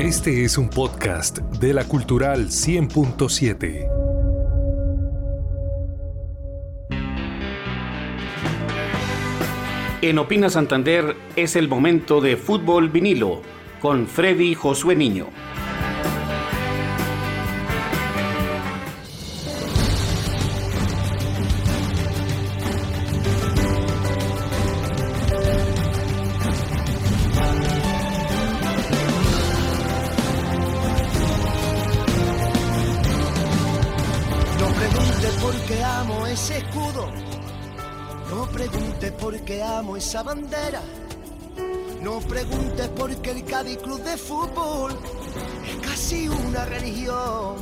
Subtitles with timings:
[0.00, 3.90] Este es un podcast de la Cultural 100.7.
[10.00, 13.42] En Opina Santander es el momento de fútbol vinilo
[13.80, 15.26] con Freddy Josué Niño.
[39.50, 40.82] Esa bandera.
[42.02, 44.92] No preguntes por qué el Cádiz Club de Fútbol
[45.66, 47.56] es casi una religión.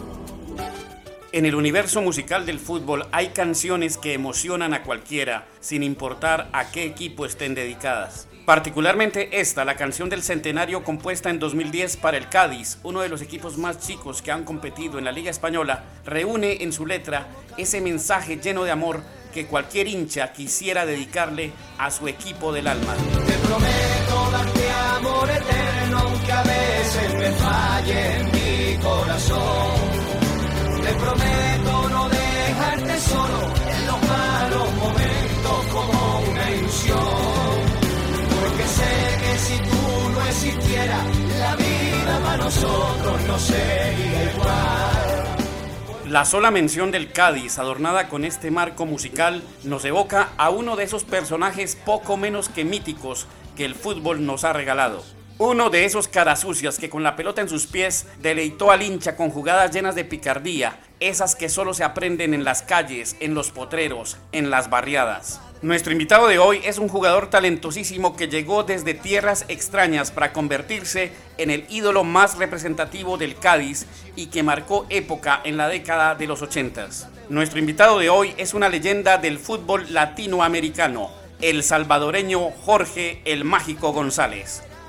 [1.30, 6.72] En el universo musical del fútbol hay canciones que emocionan a cualquiera, sin importar a
[6.72, 8.27] qué equipo estén dedicadas.
[8.46, 13.22] Particularmente esta, la canción del centenario compuesta en 2010 para el Cádiz, uno de los
[13.22, 17.80] equipos más chicos que han competido en la Liga Española, reúne en su letra ese
[17.80, 19.02] mensaje lleno de amor
[19.37, 22.95] que cualquier hincha quisiera dedicarle a su equipo del alma.
[22.95, 29.75] Te prometo darte amor eterno, aunque a veces me falle en mi corazón.
[30.84, 33.39] Te prometo no dejarte solo
[33.77, 36.98] en los malos momentos como una ilusión.
[38.41, 41.05] Porque sé que si tú no existieras,
[41.39, 44.95] la vida para nosotros no sería igual.
[46.08, 50.84] La sola mención del Cádiz, adornada con este marco musical, nos evoca a uno de
[50.84, 53.26] esos personajes poco menos que míticos
[53.56, 55.02] que el fútbol nos ha regalado.
[55.39, 59.29] Uno de esos carasucias que con la pelota en sus pies deleitó al hincha con
[59.29, 64.17] jugadas llenas de picardía, esas que solo se aprenden en las calles, en los potreros,
[64.33, 65.42] en las barriadas.
[65.61, 71.12] Nuestro invitado de hoy es un jugador talentosísimo que llegó desde tierras extrañas para convertirse
[71.37, 73.84] en el ídolo más representativo del Cádiz
[74.17, 76.89] y que marcó época en la década de los 80.
[77.29, 81.11] Nuestro invitado de hoy es una leyenda del fútbol latinoamericano,
[81.42, 84.63] el salvadoreño Jorge el Mágico González.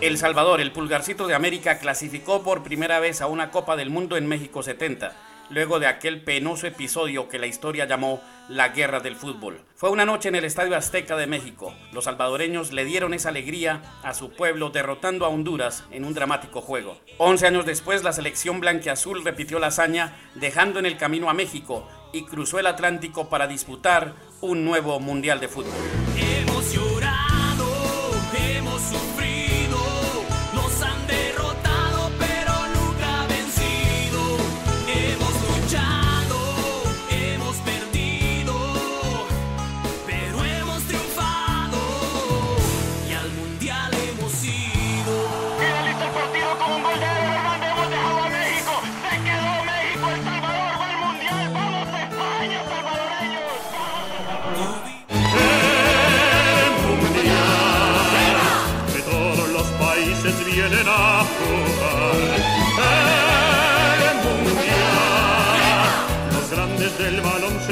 [0.00, 4.16] El Salvador, el pulgarcito de América, clasificó por primera vez a una Copa del Mundo
[4.16, 5.14] en México 70
[5.50, 9.60] luego de aquel penoso episodio que la historia llamó la guerra del fútbol.
[9.74, 11.74] Fue una noche en el Estadio Azteca de México.
[11.92, 16.60] Los salvadoreños le dieron esa alegría a su pueblo derrotando a Honduras en un dramático
[16.60, 16.98] juego.
[17.18, 21.88] Once años después, la selección blanqueazul repitió la hazaña, dejando en el camino a México
[22.12, 25.74] y cruzó el Atlántico para disputar un nuevo Mundial de Fútbol.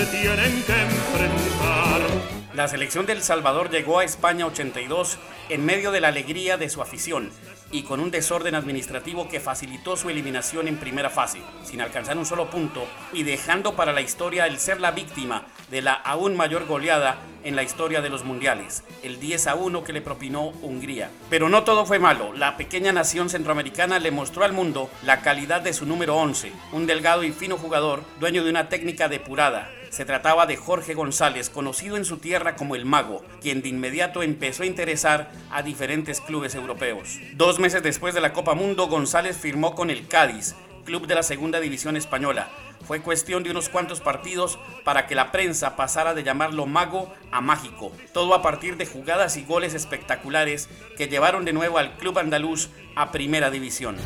[0.06, 2.13] Tienen que enfrentar.
[2.54, 6.82] La selección del Salvador llegó a España 82 en medio de la alegría de su
[6.82, 7.32] afición
[7.72, 12.24] y con un desorden administrativo que facilitó su eliminación en primera fase, sin alcanzar un
[12.24, 16.66] solo punto y dejando para la historia el ser la víctima de la aún mayor
[16.66, 21.10] goleada en la historia de los mundiales, el 10 a 1 que le propinó Hungría.
[21.28, 25.60] Pero no todo fue malo, la pequeña nación centroamericana le mostró al mundo la calidad
[25.60, 30.04] de su número 11, un delgado y fino jugador, dueño de una técnica depurada, se
[30.04, 34.64] trataba de Jorge González, conocido en su tierra como el Mago, quien de inmediato empezó
[34.64, 37.20] a interesar a diferentes clubes europeos.
[37.34, 41.22] Dos meses después de la Copa Mundo, González firmó con el Cádiz, club de la
[41.22, 42.48] segunda división española.
[42.84, 47.40] Fue cuestión de unos cuantos partidos para que la prensa pasara de llamarlo mago a
[47.40, 50.68] mágico, todo a partir de jugadas y goles espectaculares
[50.98, 53.96] que llevaron de nuevo al club andaluz a primera división.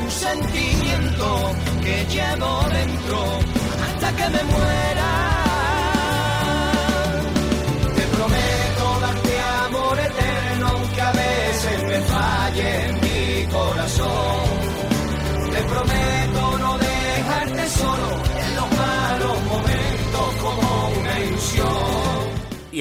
[0.00, 1.52] Un sentimiento
[1.82, 3.40] que llevo dentro
[3.82, 5.31] hasta que me muera.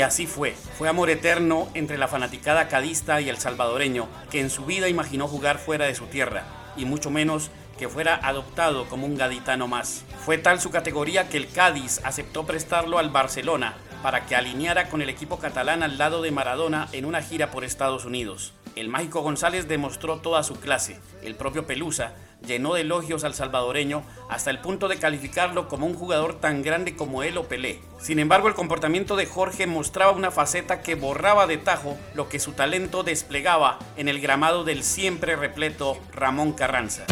[0.04, 4.66] Así fue, fue amor eterno entre la fanaticada cadista y el salvadoreño, que en su
[4.66, 6.44] vida imaginó jugar fuera de su tierra,
[6.76, 10.04] y mucho menos que fuera adoptado como un gaditano más.
[10.26, 15.02] Fue tal su categoría que el Cádiz aceptó prestarlo al Barcelona para que alineara con
[15.02, 18.54] el equipo catalán al lado de Maradona en una gira por Estados Unidos.
[18.76, 21.00] El mágico González demostró toda su clase.
[21.24, 22.14] El propio Pelusa
[22.46, 26.96] llenó de elogios al salvadoreño hasta el punto de calificarlo como un jugador tan grande
[26.96, 27.80] como él o Pelé.
[28.00, 32.40] Sin embargo, el comportamiento de Jorge mostraba una faceta que borraba de tajo lo que
[32.40, 37.06] su talento desplegaba en el gramado del siempre repleto Ramón Carranza.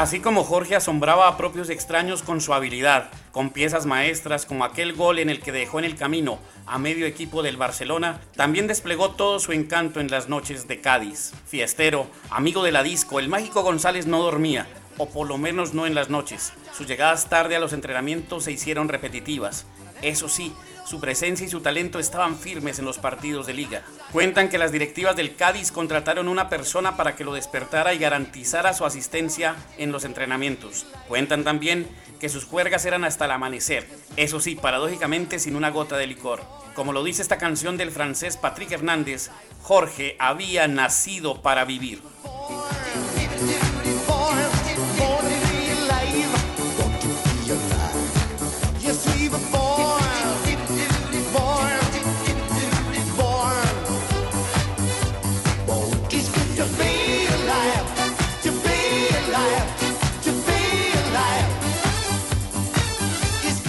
[0.00, 4.94] Así como Jorge asombraba a propios extraños con su habilidad, con piezas maestras como aquel
[4.94, 9.10] gol en el que dejó en el camino a medio equipo del Barcelona, también desplegó
[9.10, 11.32] todo su encanto en las noches de Cádiz.
[11.46, 14.66] Fiestero, amigo de la disco, el mágico González no dormía,
[14.96, 16.54] o por lo menos no en las noches.
[16.72, 19.66] Sus llegadas tarde a los entrenamientos se hicieron repetitivas.
[20.02, 20.52] Eso sí,
[20.86, 23.82] su presencia y su talento estaban firmes en los partidos de liga.
[24.12, 28.72] Cuentan que las directivas del Cádiz contrataron una persona para que lo despertara y garantizara
[28.72, 30.86] su asistencia en los entrenamientos.
[31.06, 31.86] Cuentan también
[32.18, 36.42] que sus juergas eran hasta el amanecer, eso sí, paradójicamente sin una gota de licor.
[36.74, 39.30] Como lo dice esta canción del francés Patrick Hernández,
[39.62, 42.02] Jorge había nacido para vivir.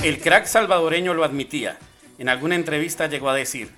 [0.04, 1.78] El crack salvadoreño lo admitía.
[2.18, 3.70] En alguna entrevista llegó a decir,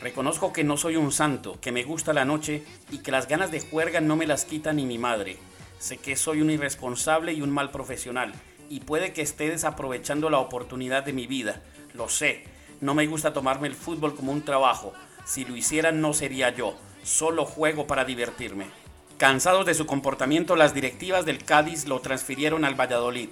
[0.00, 3.52] reconozco que no soy un santo, que me gusta la noche y que las ganas
[3.52, 5.36] de juerga no me las quita ni mi madre.
[5.78, 8.32] Sé que soy un irresponsable y un mal profesional
[8.68, 11.62] y puede que esté desaprovechando la oportunidad de mi vida.
[11.94, 12.44] Lo sé,
[12.80, 14.92] no me gusta tomarme el fútbol como un trabajo.
[15.24, 18.81] Si lo hiciera no sería yo, solo juego para divertirme.
[19.22, 23.28] Cansados de su comportamiento, las directivas del Cádiz lo transfirieron al Valladolid.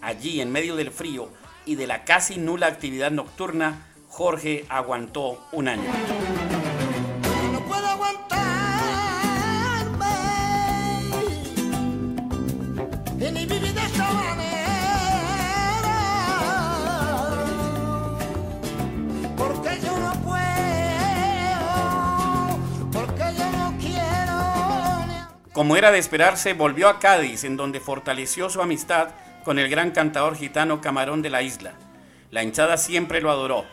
[0.00, 1.28] Allí, en medio del frío,
[1.66, 5.92] y de la casi nula actividad nocturna, Jorge aguantó un año.
[13.46, 14.53] porque
[25.54, 29.10] Como era de esperarse, volvió a Cádiz, en donde fortaleció su amistad
[29.44, 31.74] con el gran cantador gitano Camarón de la isla.
[32.32, 33.64] La hinchada siempre lo adoró.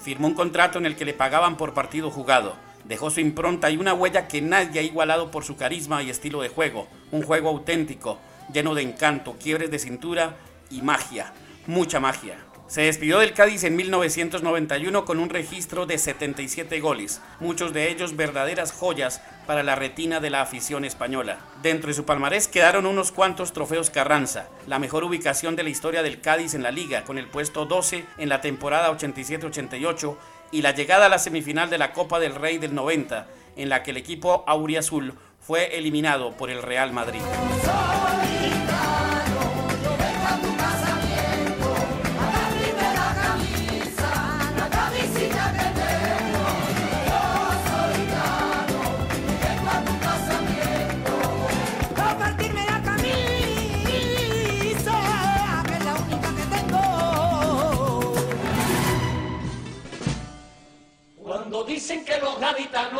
[0.00, 2.56] Firmó un contrato en el que le pagaban por partido jugado.
[2.86, 6.42] Dejó su impronta y una huella que nadie ha igualado por su carisma y estilo
[6.42, 6.88] de juego.
[7.12, 8.18] Un juego auténtico,
[8.52, 10.34] lleno de encanto, quiebres de cintura
[10.70, 11.32] y magia.
[11.68, 12.47] Mucha magia.
[12.68, 18.14] Se despidió del Cádiz en 1991 con un registro de 77 goles, muchos de ellos
[18.14, 21.38] verdaderas joyas para la retina de la afición española.
[21.62, 26.02] Dentro de su palmarés quedaron unos cuantos trofeos Carranza, la mejor ubicación de la historia
[26.02, 30.16] del Cádiz en la liga, con el puesto 12 en la temporada 87-88
[30.52, 33.82] y la llegada a la semifinal de la Copa del Rey del 90, en la
[33.82, 37.22] que el equipo auriazul fue eliminado por el Real Madrid.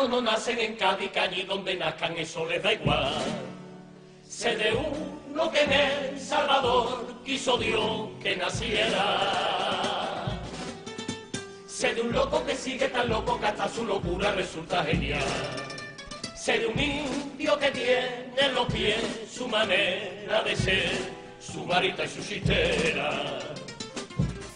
[0.09, 3.13] No nacen en Cádiz, allí donde nazcan eso les da igual.
[4.27, 10.39] Sé de uno que en El Salvador quiso Dios que naciera.
[11.65, 15.23] Sé de un loco que sigue tan loco que hasta su locura resulta genial.
[16.35, 18.97] Sé de un indio que tiene en los pies
[19.31, 20.91] su manera de ser,
[21.39, 23.39] su varita y su chistera.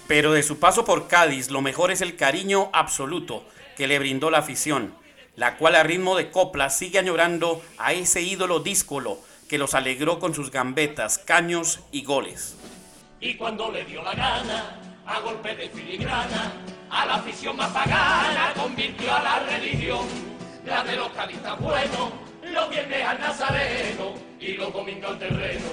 [0.07, 3.45] Pero de su paso por Cádiz, lo mejor es el cariño absoluto
[3.77, 4.93] que le brindó la afición,
[5.35, 10.19] la cual a ritmo de copla sigue añorando a ese ídolo díscolo que los alegró
[10.19, 12.55] con sus gambetas, caños y goles.
[13.19, 16.53] Y cuando le dio la gana, a golpe de filigrana,
[16.89, 20.05] a la afición más pagana convirtió a la religión,
[20.65, 22.11] la de los cadistas buenos,
[22.43, 25.65] los viernes al nazareno y los domingos al terreno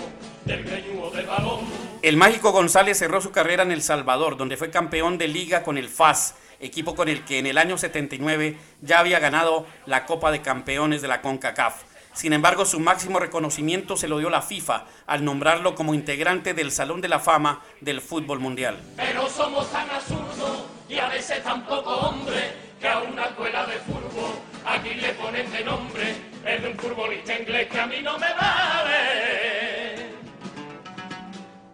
[0.45, 1.61] del greñudo del balón.
[2.03, 5.77] El mágico González cerró su carrera en El Salvador, donde fue campeón de liga con
[5.77, 10.31] el FAS, equipo con el que en el año 79 ya había ganado la Copa
[10.31, 11.83] de Campeones de la CONCACAF.
[12.13, 16.73] Sin embargo, su máximo reconocimiento se lo dio la FIFA al nombrarlo como integrante del
[16.73, 18.79] Salón de la Fama del Fútbol Mundial.
[18.97, 23.75] Pero somos tan absurdos y a veces tan poco hombre que a una escuela de
[23.75, 24.33] fútbol
[24.67, 26.15] aquí le ponen de nombre
[26.45, 30.11] el de un futbolista inglés que a mí no me vale.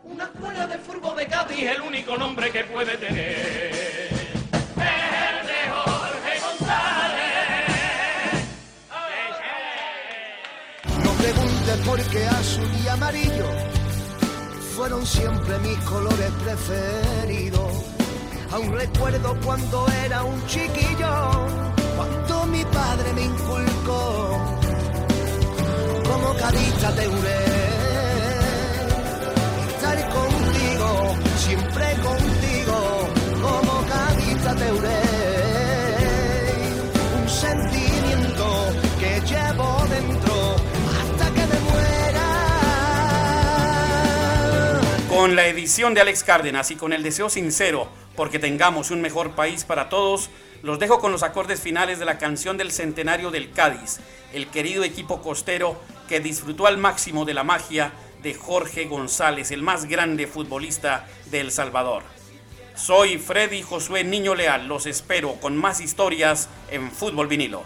[0.05, 3.96] Una escuela de fútbol de Cádiz es el único nombre que puede tener.
[11.87, 13.47] Preguntes por qué azul y amarillo
[14.75, 17.73] fueron siempre mis colores preferidos.
[18.53, 21.47] Aún recuerdo cuando era un chiquillo,
[21.97, 24.39] cuando mi padre me inculcó
[26.05, 27.45] como carita te juré
[29.69, 33.09] estar contigo, siempre contigo,
[33.43, 35.06] como carita te juré
[45.27, 49.33] Con la edición de Alex Cárdenas y con el deseo sincero porque tengamos un mejor
[49.33, 50.31] país para todos,
[50.63, 53.99] los dejo con los acordes finales de la canción del centenario del Cádiz,
[54.33, 57.91] el querido equipo costero que disfrutó al máximo de la magia
[58.23, 62.05] de Jorge González, el más grande futbolista de El Salvador.
[62.77, 67.65] Soy Freddy Josué Niño Leal, los espero con más historias en Fútbol Vinilo.